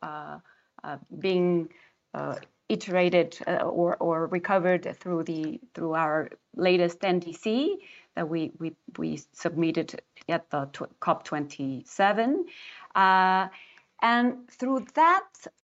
[1.18, 1.68] being
[2.68, 7.78] iterated or, or recovered through the through our latest NDC
[8.14, 10.66] that we we, we submitted at the
[11.00, 12.44] COP27.
[12.94, 13.48] Uh,
[14.02, 15.26] and through that,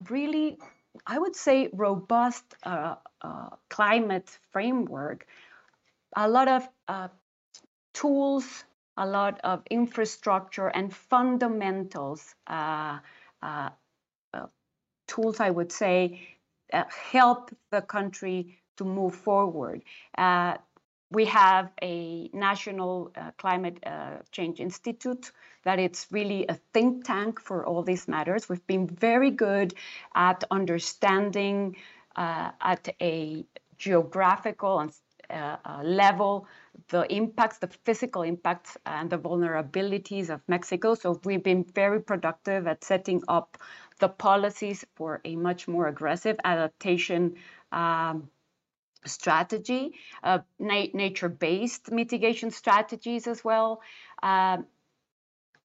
[0.09, 0.57] really,
[1.05, 5.27] I would say, robust uh, uh, climate framework,
[6.15, 7.07] a lot of uh,
[7.93, 8.63] tools,
[8.97, 12.99] a lot of infrastructure, and fundamentals uh,
[13.41, 13.69] uh,
[15.07, 16.21] tools, I would say,
[16.89, 19.83] help the country to move forward.
[21.11, 25.31] We have a national uh, climate uh, change institute
[25.63, 28.47] that it's really a think tank for all these matters.
[28.47, 29.73] We've been very good
[30.15, 31.75] at understanding
[32.15, 33.45] uh, at a
[33.77, 34.91] geographical and
[35.29, 36.47] uh, uh, level
[36.89, 42.67] the impacts the physical impacts and the vulnerabilities of mexico so we've been very productive
[42.67, 43.57] at setting up
[43.99, 47.35] the policies for a much more aggressive adaptation
[47.71, 48.29] um,
[49.05, 53.81] strategy, uh, na- nature-based mitigation strategies as well.
[54.21, 54.65] Um,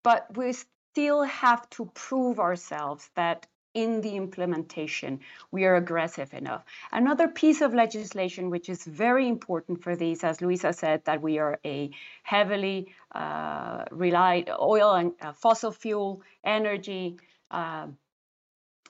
[0.02, 3.46] but we still have to prove ourselves that
[3.76, 5.20] in the implementation,
[5.50, 6.64] we are aggressive enough.
[6.90, 11.38] Another piece of legislation which is very important for these, as Luisa said, that we
[11.38, 11.90] are a
[12.22, 17.18] heavily uh, relied oil and uh, fossil fuel energy
[17.50, 17.86] uh,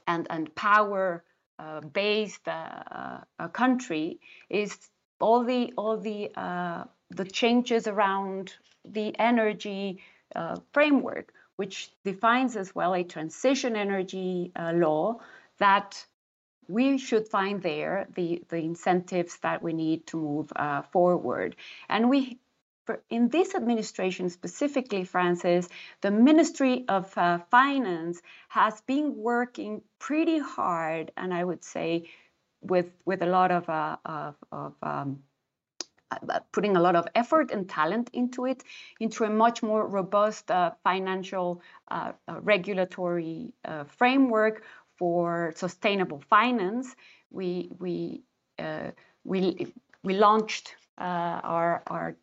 [0.07, 1.25] and and power
[1.59, 4.79] uh, based uh, uh, country is
[5.21, 6.31] all the all the
[7.11, 10.01] the changes around the energy
[10.73, 15.19] framework which defines as well a transition energy uh, law
[15.59, 16.07] that
[16.69, 21.57] we should find there the, the incentives that we need to move uh, forward.
[21.89, 22.39] And we,
[23.09, 25.69] in this administration specifically, Frances,
[26.01, 32.09] the Ministry of uh, Finance has been working pretty hard, and I would say
[32.61, 35.23] with with a lot of uh, of, of um,
[36.53, 38.63] putting a lot of effort and talent into it,
[39.01, 44.63] into a much more robust uh, financial uh, uh regulatory uh, framework
[44.97, 46.95] for sustainable finance.
[47.31, 48.23] We we
[48.59, 48.91] uh,
[49.25, 52.17] we we launched our our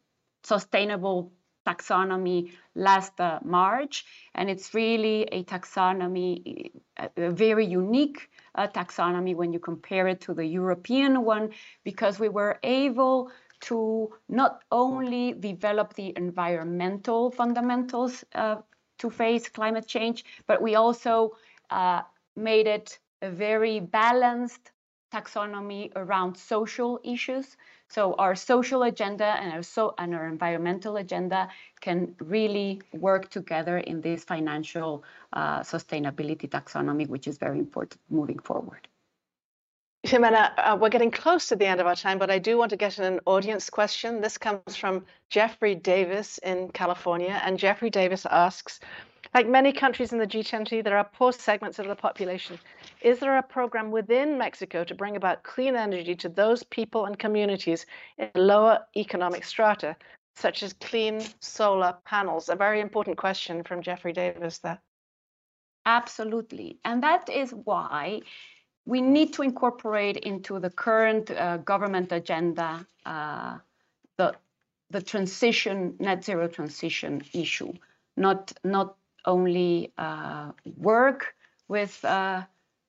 [0.43, 1.31] sustainable
[1.65, 3.13] taxonomy last
[3.43, 4.05] March,
[4.35, 10.45] and it's really a taxonomy, a very unique taxonomy when you compare it to the
[10.45, 11.51] European one,
[11.85, 13.31] because we were able
[13.63, 18.57] to not only develop the environmental fundamentals uh,
[18.99, 21.35] to face climate change, but we also
[21.69, 22.01] uh,
[22.35, 24.71] made it a very balanced
[25.13, 27.55] taxonomy around social issues.
[27.87, 31.49] So our social agenda and our, so, and our environmental agenda
[31.79, 38.39] can really work together in this financial uh, sustainability taxonomy, which is very important moving
[38.39, 38.87] forward.
[40.05, 42.71] Jimena, uh, we're getting close to the end of our time, but I do want
[42.71, 44.19] to get an audience question.
[44.19, 48.81] This comes from Jeffrey Davis in California, and Jeffrey Davis asks,
[49.33, 52.59] like many countries in the G20, there are poor segments of the population.
[53.01, 57.17] Is there a program within Mexico to bring about clean energy to those people and
[57.17, 57.85] communities
[58.17, 59.95] in lower economic strata,
[60.35, 62.49] such as clean solar panels?
[62.49, 64.79] A very important question from Jeffrey Davis there.
[65.85, 66.77] Absolutely.
[66.85, 68.21] And that is why
[68.85, 73.57] we need to incorporate into the current uh, government agenda uh,
[74.17, 74.33] the
[74.89, 77.73] the transition net zero transition issue.
[78.17, 81.35] Not not only uh, work
[81.67, 82.43] with uh,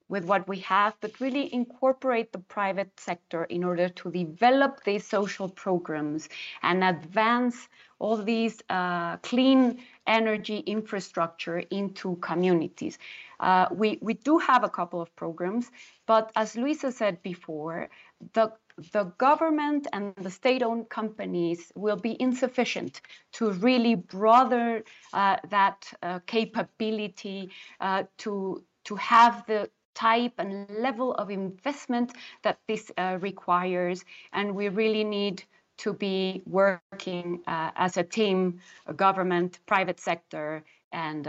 [0.08, 5.06] with what we have but really incorporate the private sector in order to develop these
[5.06, 6.28] social programs
[6.62, 7.68] and advance
[8.04, 9.60] all these uh, clean
[10.06, 12.98] energy infrastructure into communities.
[13.40, 15.70] Uh, we, we do have a couple of programs,
[16.06, 17.88] but as Luisa said before,
[18.34, 18.52] the
[18.92, 23.00] the government and the state-owned companies will be insufficient
[23.32, 24.82] to really broaden
[25.12, 27.50] uh, that uh, capability
[27.80, 34.54] uh, to to have the type and level of investment that this uh, requires, and
[34.54, 35.44] we really need
[35.78, 41.26] to be working uh, as a team, a government, private sector, and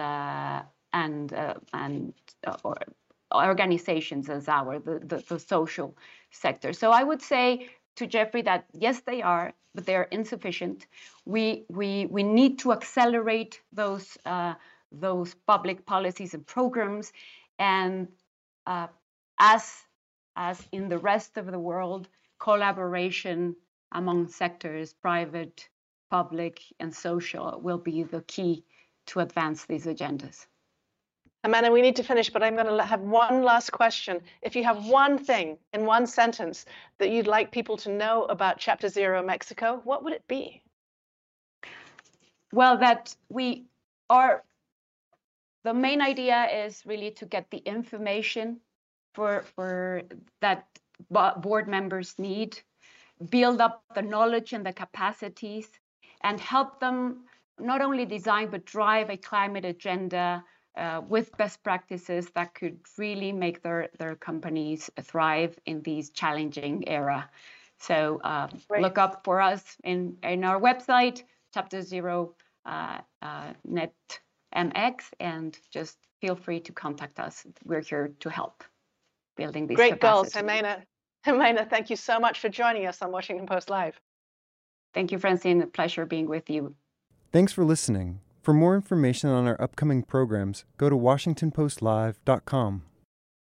[0.96, 2.14] and uh, and
[2.48, 2.74] uh,
[3.34, 5.96] organizations as our the, the, the social
[6.32, 6.74] sector.
[6.74, 10.88] So I would say to Jeffrey that yes, they are, but they are insufficient.
[11.26, 14.54] We we we need to accelerate those uh,
[14.92, 17.12] those public policies and programs,
[17.60, 18.08] and
[18.66, 18.88] uh,
[19.40, 19.84] as
[20.36, 22.08] as in the rest of the world,
[22.40, 23.56] collaboration
[23.96, 25.68] among sectors, private,
[26.12, 28.64] public, and social, will be the key
[29.08, 30.46] to advance these agendas.
[31.44, 34.20] Amanda, we need to finish, but I'm going to have one last question.
[34.42, 36.66] If you have one thing in one sentence
[36.98, 40.64] that you'd like people to know about Chapter Zero Mexico, what would it be?
[42.52, 43.66] Well, that we
[44.10, 44.44] are,
[45.64, 48.60] the main idea is really to get the information
[49.14, 50.02] for, for
[50.42, 50.66] that
[51.10, 52.60] board members need,
[53.30, 55.70] build up the knowledge and the capacities,
[56.22, 57.26] and help them
[57.60, 60.44] not only design but drive a climate agenda
[60.78, 66.88] uh, with best practices that could really make their, their companies thrive in these challenging
[66.88, 67.30] era.
[67.80, 68.48] So uh,
[68.80, 72.36] look up for us in, in our website, Chapter Zero
[72.66, 73.94] uh, uh, Net
[74.56, 77.46] MX, and just feel free to contact us.
[77.64, 78.64] We're here to help
[79.38, 79.76] building these.
[79.76, 80.84] Great goals, Jimena.
[81.28, 84.00] Jimena, thank you so much for joining us on Washington Post Live.
[84.94, 85.62] Thank you, Francine.
[85.62, 86.76] A pleasure being with you.
[87.32, 88.22] Thanks for listening.
[88.42, 92.84] For more information on our upcoming programs, go to WashingtonPostLive.com.